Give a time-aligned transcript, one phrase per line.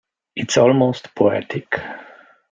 [0.35, 1.79] It's almost poetic.